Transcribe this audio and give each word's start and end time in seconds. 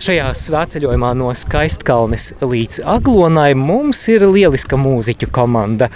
Šajā 0.00 0.30
svētceļojumā 0.32 1.10
no 1.20 1.28
Skaistkalnes 1.36 2.30
līdz 2.40 2.78
Aglonai 2.88 3.50
mums 3.52 4.00
ir 4.08 4.22
lieliska 4.24 4.78
mūziķu 4.80 5.26
komanda. 5.28 5.90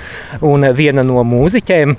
Un 0.45 0.67
viena 0.77 1.01
no 1.09 1.23
mūziķiem, 1.25 1.95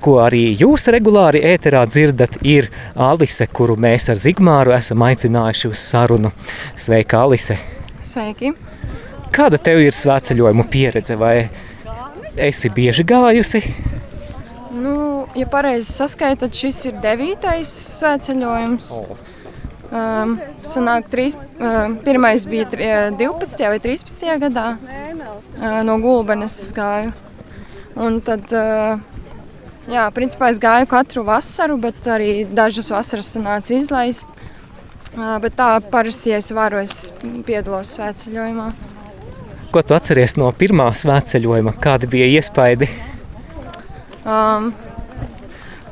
ko 0.00 0.14
arī 0.24 0.40
jūs 0.56 0.86
regulāri 0.94 1.42
ēterā 1.50 1.82
dzirdat, 1.90 2.38
ir 2.40 2.70
Alise, 2.96 3.44
kuru 3.52 3.76
mēs 3.76 4.08
ar 4.08 4.22
Zigmāru 4.22 4.72
esam 4.78 5.04
aicinājuši 5.04 5.68
uz 5.74 5.82
sarunu. 5.84 6.30
Sveika, 6.80 7.20
Alise! 7.26 7.58
Sveiki! 8.00 8.54
Kāda 9.36 9.60
tev 9.60 9.82
ir 9.84 9.92
svētceļojuma 9.92 10.64
pieredze? 10.72 11.18
Vai 11.20 11.50
esi 12.48 12.72
bieži 12.72 13.04
gājusi? 13.04 13.60
Nu, 14.72 14.96
ja 15.36 15.44
pareizi 15.52 15.92
saskaitot, 15.92 16.56
šis 16.56 16.80
ir 16.88 16.96
devītais 17.04 17.76
svētceļojums. 17.98 18.94
Oh. 19.02 19.28
Um, 19.92 20.38
sanāk, 20.64 21.10
trīs, 21.12 21.34
uh, 21.36 21.92
pirmais 22.00 22.46
bija 22.48 22.64
tri, 22.72 22.86
12. 23.20 23.58
vai 23.68 23.80
13. 23.82 24.22
gadā. 24.40 24.66
Uh, 25.58 25.82
no 25.84 25.98
Gulbenes 26.00 26.54
es 26.62 26.70
gāju. 26.72 27.10
Un 28.00 28.16
tad, 28.24 28.46
uh, 28.56 28.96
jā, 29.92 30.06
principā 30.16 30.48
es 30.48 30.60
gāju 30.62 30.88
katru 30.88 31.26
vasaru, 31.26 31.76
bet 31.82 32.08
arī 32.08 32.46
dažas 32.48 32.88
vasaras 32.94 33.34
sanāca 33.36 33.74
izlaist. 33.76 34.24
Uh, 35.12 35.36
bet 35.44 35.58
tā 35.58 35.74
parasti, 35.92 36.32
ja 36.32 36.38
es 36.40 36.48
varu, 36.56 36.80
es 36.80 37.12
piedalos 37.44 37.92
svētceļojumā. 37.98 38.70
Ko 39.72 39.82
tu 39.84 39.96
atceries 39.96 40.38
no 40.40 40.48
pirmā 40.56 40.86
svētceļojuma? 40.96 41.74
Kādi 41.84 42.08
bija 42.14 42.30
iespaidi? 42.38 42.88
Um, 44.24 44.72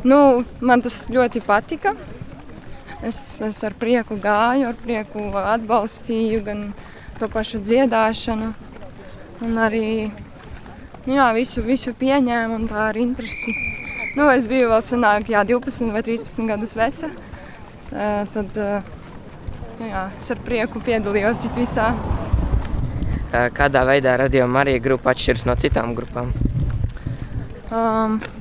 nu, 0.08 0.22
man 0.64 0.80
tas 0.88 1.02
ļoti 1.12 1.44
patika. 1.44 1.92
Es, 3.00 3.40
es 3.40 3.62
ar 3.64 3.72
prieku 3.80 4.18
gāju, 4.20 4.68
ar 4.68 4.76
prieku 4.76 5.30
atbalstīju 5.32 6.42
gan 6.44 6.64
to 7.20 7.28
pašu 7.32 7.62
dziedāšanu, 7.64 8.50
gan 9.40 9.60
arī 9.64 10.10
nu 11.06 11.16
jā, 11.16 11.30
visu, 11.36 11.64
visu 11.64 11.94
pieņēmu 11.96 12.58
un 12.58 12.66
tā 12.68 12.90
ar 12.90 12.98
interesi. 13.00 13.54
Nu, 14.18 14.26
es 14.28 14.48
biju 14.50 14.68
vēl 14.72 14.82
senāk, 14.84 15.30
jā, 15.32 15.44
12 15.48 15.94
vai 15.94 16.02
13 16.04 16.48
gadus 16.50 16.74
veca. 16.76 17.08
Tad 17.90 18.58
uh, 18.60 18.90
jā, 19.80 20.04
es 20.18 20.28
ar 20.34 20.42
prieku 20.44 20.82
piedalījos 20.84 21.48
visā. 21.56 21.94
Kādā 23.56 23.86
veidā 23.86 24.18
radio 24.18 24.44
Marija 24.50 24.82
grupa 24.82 25.14
atšķiras 25.14 25.46
no 25.48 25.56
citām 25.56 25.94
grupām? 25.96 26.34
Um, 27.70 28.18
Nu, 28.18 28.39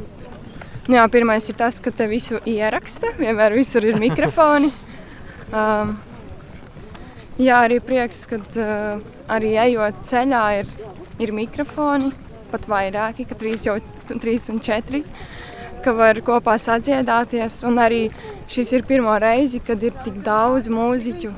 jā, 0.90 1.06
pirmais 1.12 1.50
ir 1.50 1.58
tas, 1.60 1.80
ka 1.82 1.94
te 1.94 2.08
visu 2.10 2.40
ieraksta. 2.50 3.14
Vienmēr 3.20 3.58
visur 3.58 3.86
ir 3.88 4.00
mikrofoni. 4.02 4.74
Um, 5.50 5.96
jā, 7.42 7.56
arī 7.66 7.80
prieks, 7.82 8.20
ka 8.30 8.38
uh, 8.38 9.00
arī 9.34 9.56
ejot 9.58 10.04
ceļā 10.06 10.42
ir, 10.60 10.68
ir 11.18 11.32
mikrofoni, 11.34 12.12
pat 12.52 12.68
vairāki, 12.70 13.26
ka 13.26 13.34
trīs 13.34 13.64
jau 13.66 13.80
trīs 14.18 14.46
un 14.54 14.60
četri, 14.62 15.02
ka 15.82 15.94
var 15.98 16.22
kopā 16.26 16.58
sadziedāties. 16.62 17.64
Un 17.66 17.82
arī 17.82 18.04
šis 18.52 18.74
ir 18.78 18.86
pirmo 18.86 19.16
reizi, 19.22 19.62
kad 19.66 19.82
ir 19.84 19.98
tik 20.06 20.22
daudz 20.26 20.70
mūziķu, 20.70 21.34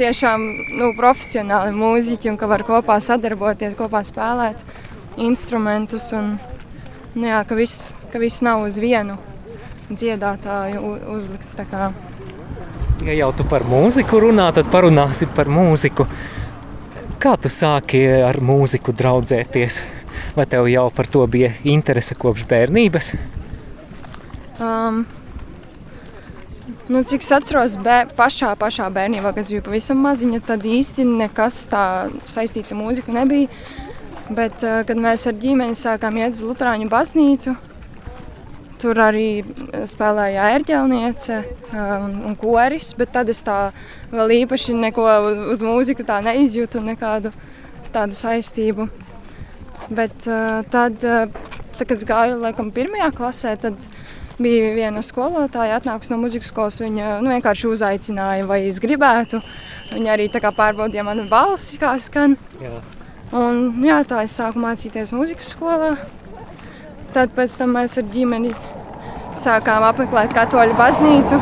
tiešām 0.00 0.44
nu, 0.80 0.92
profesionāli 0.96 1.76
mūziķi, 1.76 2.32
un 2.32 2.40
ka 2.40 2.48
var 2.50 2.64
kopā 2.66 3.00
sadarboties, 3.02 3.76
kopā 3.78 4.00
spēlēt 4.08 4.64
instrumentus. 5.20 6.10
Un, 6.16 6.36
nu, 7.16 7.28
jā, 7.28 7.44
ka 7.44 7.58
viss, 7.58 7.90
ka 8.10 8.20
viss 8.22 8.42
nav 8.42 8.64
uz 8.66 8.78
vienu 8.82 9.16
dziedātāju 9.90 10.96
uzlikts. 11.14 11.56
Ja 13.06 13.14
jau 13.16 13.30
tu 13.34 13.46
par 13.48 13.64
mūziku 13.66 14.20
runā, 14.26 14.50
tad 14.54 14.68
parunāsi 14.70 15.28
par 15.34 15.50
mūziku. 15.50 16.06
Kā 17.20 17.34
tu 17.40 17.50
sāki 17.52 18.00
ar 18.24 18.38
mūziku 18.40 18.94
draudzēties? 18.96 19.80
Vai 20.36 20.46
tev 20.48 20.68
jau 20.70 20.86
par 20.94 21.08
to 21.10 21.24
bija 21.30 21.52
interese 21.68 22.16
kopš 22.18 22.46
bērnības? 22.48 23.12
Um, 24.60 25.04
nu, 26.88 27.02
cik 27.02 27.24
es 27.24 27.32
atceros, 27.32 27.76
bē, 27.80 28.02
pašā, 28.16 28.52
pašā 28.60 28.88
bērnībā, 28.94 29.32
kad 29.36 29.48
biju 29.48 29.64
pavisam 29.64 30.00
maziņa, 30.04 30.42
tad 30.46 30.66
īsti 30.68 31.06
nekas 31.08 31.62
tā 31.72 31.84
saistīts 32.28 32.74
ar 32.74 32.80
mūziku 32.80 33.16
nebija. 33.16 33.48
Bet, 34.30 34.62
eh, 34.62 34.84
kad 34.86 35.00
mēs 35.00 35.26
ar 35.26 35.34
ģimeni 35.34 35.74
sākām 35.74 36.20
iet 36.20 36.36
uz 36.36 36.44
Lutāņu 36.46 36.86
baznīcu, 36.92 37.56
tur 38.80 38.98
arī 39.02 39.42
spēlēja 39.88 40.48
ērģelniece 40.56 41.36
eh, 41.36 41.76
un, 41.76 42.16
un 42.30 42.36
koris, 42.40 42.92
bet 42.98 43.14
tad 43.16 43.30
es 43.32 43.42
tā 43.46 43.58
vēl 44.12 44.36
īpaši 44.42 44.76
neko 44.78 45.06
uz 45.52 45.64
mūziku 45.66 46.06
tā 46.08 46.20
neizjūtu, 46.24 46.82
nekādu 46.84 47.32
tādu 47.90 48.16
saistību. 48.16 48.88
Bet 49.90 50.28
eh, 50.28 50.62
tad, 50.72 51.00
tad 51.00 51.86
kad 51.86 51.96
es 51.98 52.06
gāju 52.08 52.40
laikam 52.42 52.72
pirmajā 52.74 53.10
klasē, 53.16 53.56
tad 53.60 53.88
bija 54.40 54.72
viena 54.76 55.02
skolotāja 55.04 55.78
atnākusi 55.80 56.14
no 56.14 56.20
muzikas 56.22 56.50
skolas, 56.52 56.78
viņa 56.80 57.18
nu, 57.24 57.32
vienkārši 57.34 57.68
uzaicināja, 57.70 58.46
vai 58.48 58.62
es 58.68 58.80
gribētu. 58.82 59.42
Viņa 59.92 60.14
arī 60.14 60.28
pārbaudīja 60.32 61.04
manu 61.04 61.26
balsi, 61.28 61.78
kā 61.80 61.96
skan. 62.00 62.36
Jā. 62.62 62.78
Un, 63.36 63.84
jā, 63.86 64.00
tā 64.08 64.24
es 64.24 64.34
sāku 64.34 64.58
mācīties 64.62 65.12
muzikas 65.14 65.52
skolā. 65.54 65.94
Tad 67.10 67.32
mēs 67.34 67.96
ar 67.98 68.06
ģimeni 68.12 68.52
sākām 69.38 69.82
apmeklēt 69.88 70.34
katoļu 70.36 70.76
baznīcu. 70.78 71.38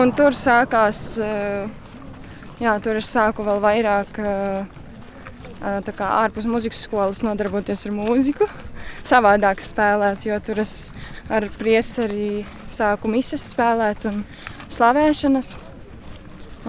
Un 0.00 0.12
tur 0.16 0.32
sākās, 0.32 1.18
jā, 2.62 2.76
tur 2.80 3.00
es 3.00 3.10
sāku 3.12 3.44
vēl 3.44 3.58
vairāk 3.60 4.20
kā, 5.92 6.06
ārpus 6.08 6.46
muzikas 6.48 6.86
skolas 6.86 7.20
nodarboties 7.26 7.84
ar 7.86 7.92
mūziku. 7.96 8.48
Savādāk 9.10 9.60
spēlēt, 9.60 10.24
jo 10.26 10.38
tur 10.40 10.62
es 10.62 10.92
ar 11.28 11.46
priesteri 11.58 12.46
sāku 12.72 13.10
misas 13.12 13.44
spēlēt 13.52 14.06
un 14.08 14.22
slavēšanas. 14.72 15.58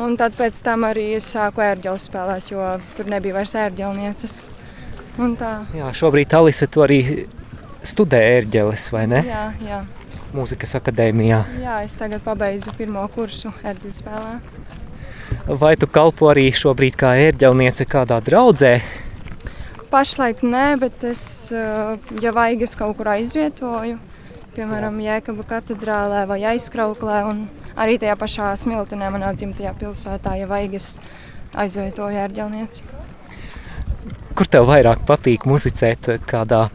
Un 0.03 0.17
tad 0.17 0.33
pēc 0.35 0.57
tam 0.65 0.87
arī 0.89 1.13
es 1.19 1.29
sāku 1.35 1.61
ērģeli 1.61 2.01
spēlēt, 2.01 2.49
jo 2.51 2.65
tur 2.97 3.09
nebija 3.13 3.37
vairs 3.37 3.53
ērģelnieces. 3.63 4.35
Jā, 5.77 5.91
šobrīd 5.93 6.33
Alise 6.33 6.65
tu 6.67 6.81
arī 6.81 6.99
studē 7.83 8.19
ērģeles, 8.39 8.88
vai 8.95 9.03
ne? 9.11 9.21
Jā, 9.27 9.45
jā. 9.63 9.81
Mūzikas 10.33 10.73
akadēmijā. 10.79 11.44
Jā, 11.61 11.79
es 11.85 11.94
tagad 11.99 12.23
pabeidzu 12.25 12.73
pirmo 12.77 13.03
kursu 13.13 13.51
ērģeļu 13.61 13.97
spēlē. 13.99 14.38
Vai 15.61 15.73
tu 15.79 15.89
kalpo 15.91 16.29
arī 16.31 16.47
šobrīd 16.55 16.95
kā 16.97 17.13
ērģelniece 17.27 17.85
kādā 17.89 18.19
draudzē? 18.23 18.77
Pašlaik 19.94 20.41
nē, 20.45 20.66
bet 20.81 21.03
es, 21.05 21.23
ja 21.53 22.33
vajag, 22.33 22.63
es 22.66 22.73
kaut 22.79 22.97
kur 22.97 23.11
aizvietoju. 23.13 24.00
Piemēram, 24.53 24.97
Jēkaba 25.01 25.45
katedrālē 25.50 26.23
vai 26.29 26.39
aizkrauklē. 26.53 27.19
Un 27.29 27.44
arī 27.77 28.00
tajā 28.01 28.15
pašā 28.17 28.51
Smiltenē, 28.63 29.09
manā 29.13 29.33
dzimtajā 29.38 29.73
pilsētā, 29.79 30.35
ja 30.38 30.50
vajag, 30.50 30.77
es 30.77 30.88
aizvietoju 31.57 32.21
ērģelnieci. 32.25 32.88
Kur 34.33 34.50
tev 34.50 34.69
vairāk 34.69 35.05
patīk 35.09 35.45
muzicēt? 35.50 36.09
Kādā 36.29 36.67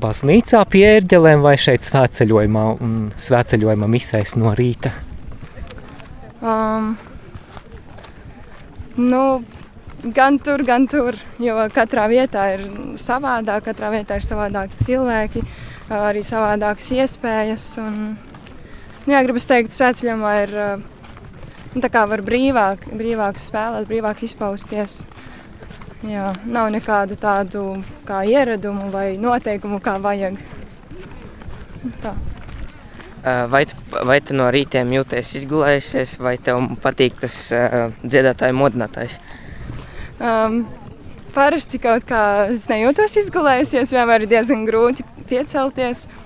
baznīcā 0.00 0.62
pie 0.70 0.84
ērģelēm 0.96 1.44
vai 1.44 1.56
šeit 1.60 1.86
svētceļojumā 1.88 2.64
un 2.84 2.96
svētceļojuma 3.16 3.88
misēs 3.90 4.36
no 4.40 4.52
rīta? 4.58 4.92
Um, 6.40 6.92
nu, 9.00 9.22
gan 10.16 10.38
tur, 10.38 10.62
gan 10.66 10.86
tur, 10.90 11.18
jo 11.42 11.66
katrā 11.74 12.06
vietā 12.12 12.50
ir 12.54 12.68
savādāk, 13.00 13.66
katrā 13.70 13.90
vietā 13.96 14.20
ir 14.20 14.28
savādāki 14.28 14.86
cilvēki, 14.86 15.42
arī 15.96 16.22
savādākas 16.26 16.92
iespējas. 17.00 17.72
Un, 17.82 18.16
Nu, 19.06 19.12
jā, 19.14 19.20
gribas 19.22 19.44
teikt, 19.46 19.70
svētceļojumā 19.70 20.30
ir 20.42 20.52
nu, 20.58 21.78
tā 21.78 21.86
kā 21.94 22.00
var 22.10 22.24
brīvāk, 22.26 22.88
brīvāk 22.90 23.36
spēlēt, 23.38 23.86
brīvāk 23.86 24.24
izpausties. 24.26 25.04
Jā, 26.04 26.30
nav 26.44 26.68
nekādu 26.74 27.16
tādu 27.16 27.62
kā 28.06 28.20
ieradumu 28.28 28.90
vai 28.92 29.16
noteikumu, 29.20 29.80
kā 29.80 29.96
vajag. 30.02 30.36
Tā. 32.02 32.12
Vai, 33.50 33.64
vai 34.06 34.20
tu 34.22 34.36
no 34.38 34.50
rītiem 34.54 34.92
jūties 34.94 35.32
izgulējusies, 35.40 36.18
vai 36.22 36.36
tev 36.38 36.60
patīk 36.82 37.16
tas 37.24 37.38
uh, 37.56 37.88
dziedātāju 38.04 38.54
modinātājs? 38.54 39.16
Um, 40.20 40.60
parasti 41.34 41.80
kaut 41.82 42.06
kā 42.06 42.20
es 42.52 42.68
nejūtos 42.70 43.16
izgulējusies, 43.24 43.96
vienmēr 43.96 44.28
ir 44.28 44.30
diezgan 44.36 44.62
grūti 44.68 45.06
piecelties. 45.26 46.06
Uh, 46.06 46.22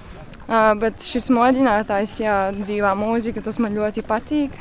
Uh, 0.51 0.73
bet 0.75 1.05
šis 1.07 1.29
modinātājs, 1.31 2.17
jā, 2.25 2.37
dzīvā 2.57 2.91
mūzika, 2.99 3.39
tas 3.45 3.61
man 3.63 3.77
ļoti 3.79 4.03
patīk. 4.03 4.57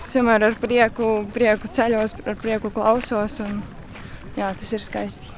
Es 0.00 0.14
vienmēr 0.16 0.46
ar 0.46 0.54
prieku, 0.56 1.26
prieku 1.34 1.68
ceļos, 1.68 2.14
ar 2.24 2.38
prieku 2.40 2.70
klausos. 2.72 3.34
Un, 3.44 3.58
jā, 4.36 4.52
tas 4.56 4.72
ir 4.76 4.84
skaisti. 4.84 5.32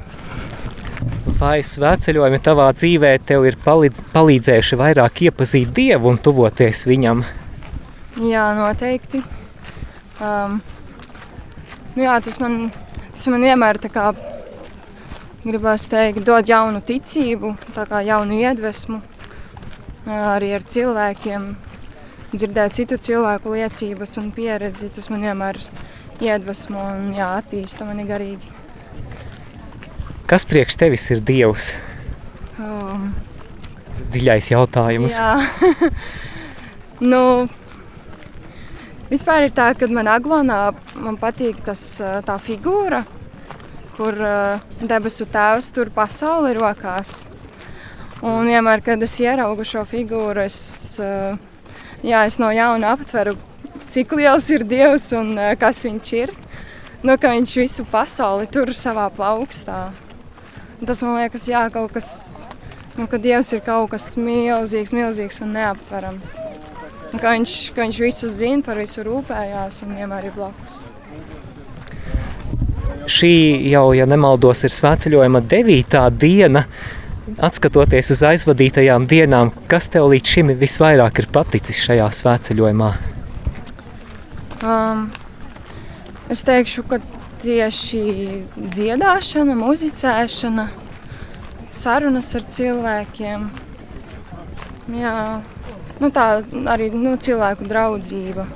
Vai 1.38 1.60
svētceļojumi 1.62 2.40
tavā 2.42 2.68
dzīvē 2.74 3.12
tev 3.26 3.44
ir 3.46 3.58
palīdz, 3.62 4.00
palīdzējuši 4.14 4.78
vairāk 4.80 5.22
iepazīt 5.28 5.70
Dievu 5.74 6.10
un 6.10 6.18
tuvoties 6.18 6.82
Viņam? 6.88 7.22
Jā, 8.18 8.48
noteikti. 8.58 9.20
Um, 10.18 10.58
nu, 11.94 12.02
jā, 12.02 12.16
tas, 12.24 12.40
man, 12.42 12.72
tas 13.12 13.28
man 13.30 13.46
vienmēr 13.46 13.78
tā 13.78 13.92
kā 13.94 14.08
gribās 15.44 15.86
teikt, 15.90 16.24
dod 16.26 16.50
jaunu 16.50 16.82
ticību, 16.82 17.54
jaunu 18.08 18.40
iedvesmu 18.42 18.98
arī 20.08 20.52
ar 20.56 20.66
cilvēkiem. 20.66 21.48
Dzirdēt 22.34 22.74
citu 22.76 22.98
cilvēku 23.00 23.54
liecības 23.54 24.18
un 24.20 24.32
pieredzi, 24.36 24.90
tas 24.92 25.08
man 25.12 25.22
vienmēr 25.24 25.62
iedvesmo 26.20 26.82
un 26.96 27.12
jā, 27.16 27.30
attīsta 27.38 27.86
mani 27.88 28.04
garīgi. 28.08 28.57
Kas 30.28 30.44
priekš 30.44 30.76
tevis 30.76 31.06
ir 31.08 31.22
Dievs? 31.24 31.70
Um, 32.60 33.06
Dziļais 34.12 34.50
jautājums. 34.50 35.14
Jā, 35.16 35.38
nu, 37.12 37.20
vispār 39.08 39.46
ir 39.46 39.54
tā, 39.56 39.70
ka 39.72 39.86
man 39.88 40.10
aglonā 40.12 40.58
man 41.00 41.16
patīk 41.16 41.62
tas, 41.64 41.80
tā 42.28 42.36
figūra, 42.44 43.06
kur 43.96 44.20
debesu 44.82 45.24
tēvs 45.32 45.70
tur 45.72 45.88
pasauli 45.96 46.52
rokās. 46.58 47.22
Un 48.20 48.50
vienmēr, 48.50 48.82
kad 48.84 49.00
es 49.06 49.14
ieraugu 49.22 49.64
šo 49.64 49.86
figūru, 49.88 50.42
es, 50.44 50.58
jā, 52.04 52.20
es 52.26 52.36
no 52.36 52.50
jauna 52.52 52.90
aptveru, 52.98 53.32
cik 53.88 54.12
liels 54.20 54.50
ir 54.52 54.66
Dievs 54.68 55.08
un 55.16 55.32
kas 55.56 55.80
viņš 55.88 56.12
ir. 56.20 56.34
Nu, 57.00 57.16
ka 57.16 57.32
viņš 57.32 57.56
visu 57.62 57.86
pasauli 57.88 58.50
tur 58.52 58.74
savā 58.76 59.06
plaukstā. 59.16 59.86
Tas 60.86 61.02
man 61.02 61.16
liekas, 61.18 61.48
jā, 61.50 61.64
kaut 61.74 61.90
kas, 61.96 62.08
nu, 62.98 63.08
ka 63.10 63.18
Dievs 63.18 63.50
ir 63.56 63.64
kaut 63.66 63.90
kas 63.94 64.12
milzīgs, 64.20 64.94
milzīgs 64.94 65.42
un 65.42 65.56
neaptverams. 65.56 66.36
Un 67.08 67.18
ka 67.22 67.32
viņš, 67.34 67.56
ka 67.74 67.82
viņš 67.82 67.98
visu 68.04 68.30
zina, 68.30 68.62
par 68.62 68.78
visu 68.78 69.02
rūpējās 69.06 69.82
un 69.86 69.96
vienmēr 69.98 70.28
ir 70.28 70.36
blakus. 70.36 70.84
Šī 73.08 73.32
jau, 73.72 73.88
ja 73.96 74.04
nemaldos, 74.06 74.62
ir 74.68 74.74
svētceļojuma 74.76 75.40
devītā 75.48 76.04
diena. 76.12 76.66
Atskatoties 77.44 78.12
uz 78.14 78.22
aizvadītajām 78.24 79.06
dienām, 79.08 79.50
kas 79.68 79.90
tev 79.92 80.10
līdz 80.12 80.34
šim 80.34 80.52
visvairāk 80.60 81.22
ir 81.22 81.28
paticis 81.32 81.80
šajā 81.84 82.06
svētceļojumā? 82.20 82.90
Um, 84.58 85.08
es 86.32 86.44
teikšu, 86.44 86.84
ka 86.88 87.00
tieši 87.42 88.02
dziedāšana, 88.56 89.54
muzicēšana, 89.58 90.68
sarunas 91.74 92.30
ar 92.38 92.46
cilvēkiem. 92.56 93.46
Jā, 94.98 95.14
nu 96.00 96.10
tā 96.14 96.26
arī 96.72 96.90
nu, 96.94 97.16
cilvēku 97.20 97.68
draudzība. 97.68 98.46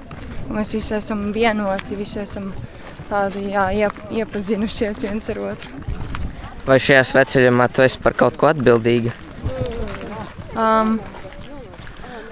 Mēs 0.52 0.74
visi 0.76 0.96
esam 0.96 1.30
vienoti, 1.34 1.96
visi 1.96 2.20
esam 2.22 2.50
tādi 3.10 3.50
jā, 3.52 3.68
iep, 3.84 3.98
iepazinušies 4.22 5.04
viens 5.06 5.30
ar 5.32 5.42
otru. 5.52 5.80
Vai 6.66 6.78
šajā 6.82 7.02
sveceļojumā 7.08 7.68
tu 7.74 7.82
esi 7.84 7.98
par 8.02 8.14
kaut 8.18 8.38
ko 8.38 8.48
atbildīga? 8.52 9.14
Um, 10.54 10.98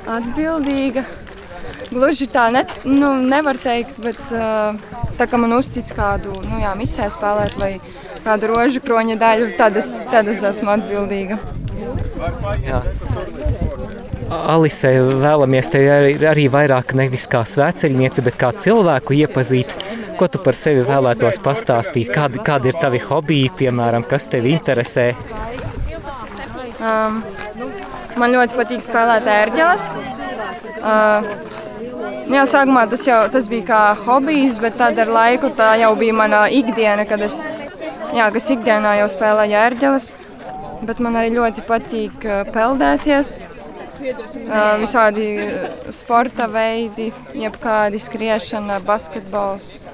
atbildīga. 0.06 1.05
Gluži 1.90 2.28
tā 2.31 2.46
ne, 2.54 2.62
nu, 2.87 3.14
nevar 3.26 3.58
teikt, 3.58 3.98
bet 4.04 4.20
tā 5.19 5.26
kā 5.26 5.40
man 5.40 5.56
uztic 5.56 5.90
kādu 5.96 6.37
nu, 6.44 6.60
jā, 6.62 6.75
misē 6.78 7.08
spēlēt 7.10 7.56
vai 7.58 7.72
kādu 8.25 8.50
rožu 8.52 8.82
kroņa 8.84 9.16
daļu, 9.20 9.50
tad 9.58 9.78
es, 9.81 9.90
tad 10.10 10.28
es 10.31 10.44
esmu 10.46 10.70
atbildīga. 10.76 11.40
Jā. 12.62 12.82
Alisē 14.31 14.92
vēlamies 15.02 15.70
te 15.72 15.81
arī, 15.90 16.12
arī 16.31 16.46
vairāk 16.52 16.94
nevis 16.98 17.26
kā 17.31 17.40
svēceļniece, 17.48 18.22
bet 18.22 18.38
kā 18.38 18.52
cilvēku 18.54 19.16
iepazīt. 19.19 19.75
Ko 20.20 20.28
tu 20.31 20.38
par 20.44 20.54
sevi 20.58 20.84
vēlētos 20.86 21.40
pastāstīt? 21.43 22.12
Kādi, 22.14 22.43
kādi 22.44 22.70
ir 22.70 22.78
tavi 22.78 23.00
hobiji, 23.02 23.50
piemēram, 23.62 24.04
kas 24.06 24.28
tevi 24.31 24.52
interesē? 24.54 25.10
Um, 26.81 27.22
man 28.20 28.36
ļoti 28.36 28.58
patīk 28.60 28.84
spēlēt 28.84 29.26
ērģeles. 29.32 29.88
Uh, 30.81 31.50
jā, 32.35 32.47
sākumā 32.49 32.87
tas, 32.91 33.05
jau, 33.09 33.21
tas 33.32 33.47
bija 33.50 33.67
kā 33.69 33.82
hobijs, 34.05 34.59
bet 34.62 34.79
tad 34.81 34.99
ar 35.03 35.12
laiku 35.12 35.50
tā 35.56 35.73
jau 35.82 35.93
bija 35.99 36.17
mana 36.17 36.43
ikdiena, 36.53 37.06
kad 37.09 37.23
es, 37.27 37.38
jā, 38.17 38.27
kas 38.35 38.50
ikdienā 38.56 38.99
jau 39.00 39.09
spēlēju 39.12 39.59
ērģeles. 39.67 40.11
Bet 40.88 41.00
man 41.05 41.19
arī 41.21 41.35
ļoti 41.35 41.65
patīk 41.69 42.25
peldēties. 42.55 43.32
Visādi 44.81 45.27
sporta 45.93 46.47
veidi, 46.49 47.11
jebkādi 47.37 48.00
skriešana, 48.00 48.79
basketbols. 48.87 49.91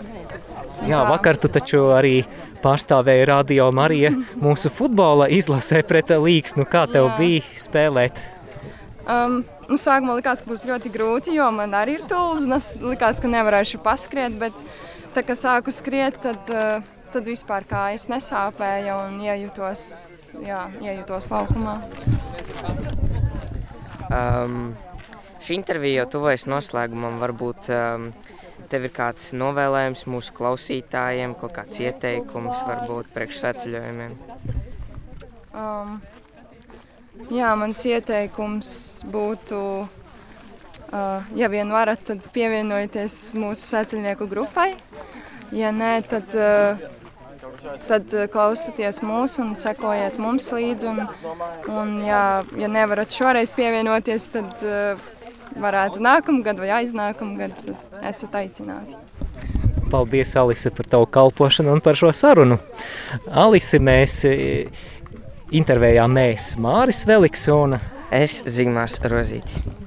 Jā, 0.86 1.00
vakar 1.08 1.38
tu 1.40 1.50
taču 1.50 1.88
arī 1.96 2.20
pārstāvēji 2.62 3.26
Radio 3.26 3.66
Mariju 3.74 4.12
mūsu 4.44 4.70
futbola 4.70 5.26
izlasē 5.32 5.82
pret 5.88 6.12
Līksnu. 6.14 6.66
Kā 6.70 6.84
tev 6.90 7.10
Jā. 7.10 7.16
bija 7.18 7.60
spēlēt? 7.66 8.22
Um, 9.06 9.40
nu, 9.70 9.78
sākumā 9.80 10.16
likās, 10.18 10.42
ka 10.42 10.50
būs 10.50 10.64
ļoti 10.68 10.92
grūti, 10.94 11.36
jo 11.36 11.46
man 11.54 11.74
arī 11.76 11.98
ir 11.98 12.06
tūlis. 12.10 12.74
Likās, 12.82 13.20
ka 13.22 13.30
nevarēšu 13.30 13.80
paskriet, 13.84 14.36
bet 14.40 14.56
tā 15.16 15.24
kā 15.26 15.36
sāku 15.38 15.74
skriet, 15.74 16.18
tad, 16.22 16.52
uh, 16.52 16.84
tad 17.14 17.28
vispār 17.28 17.66
kājas 17.68 18.08
nesāpēja 18.12 18.98
un 19.06 19.20
iejutos, 19.24 19.84
jā, 20.44 20.66
iejutos 20.84 21.30
laukumā. 21.32 21.78
Um, 24.06 24.74
šī 25.42 25.58
intervija 25.58 26.02
jau 26.04 26.10
tuvojas 26.16 26.46
noslēgumam. 26.50 27.18
Varbūt 27.22 27.70
um, 27.74 28.10
tev 28.70 28.86
ir 28.86 28.94
kāds 28.94 29.32
novēlējums 29.36 30.06
mūsu 30.10 30.34
klausītājiem, 30.36 31.34
kaut 31.40 31.56
kāds 31.58 31.82
ieteikums, 31.82 32.62
varbūt 32.68 33.10
priekšsēceļojumiem. 33.14 34.14
Um, 35.56 35.98
jā, 37.32 37.52
mans 37.58 37.84
ieteikums 37.86 38.70
būtu, 39.12 39.60
uh, 39.86 41.32
ja 41.38 41.52
vien 41.52 41.72
varat, 41.72 42.02
tad 42.08 42.28
pievienojieties 42.34 43.34
mūsu 43.38 43.62
sēceļnieku 43.62 44.28
grupai. 44.30 44.74
Ja 45.54 45.70
nē, 45.74 46.00
tad 46.10 46.32
uh, 46.34 46.86
tad 47.88 48.12
eh, 48.14 48.26
klausieties 48.32 49.00
mūs 49.04 49.38
un 49.42 49.54
sekojiet 49.58 50.18
mums 50.22 50.48
līdzi. 50.52 50.90
Un, 50.90 51.02
un, 51.72 51.92
ja, 52.06 52.22
ja 52.58 52.70
nevarat 52.70 53.14
šoreiz 53.14 53.52
pievienoties, 53.56 54.28
tad 54.34 54.64
uh, 54.66 55.02
varētu 55.60 56.02
nākamgad 56.04 56.60
vai 56.60 56.72
aiznākamgad 56.82 57.62
esat 58.06 58.40
aicināti. 58.42 58.98
Paldies, 59.86 60.32
Alise, 60.34 60.72
par 60.74 60.88
tavu 60.90 61.06
kalpošanu 61.14 61.76
un 61.76 61.80
par 61.80 61.98
šo 61.98 62.10
sarunu. 62.16 62.58
Alise, 63.30 63.78
mēs 63.78 64.24
intervējām 65.54 66.14
mēs 66.16 66.54
Māris 66.62 67.04
Veliks 67.06 67.46
un 67.52 67.78
es 68.10 68.40
Zigmārs 68.50 68.98
Rozītis. 69.06 69.85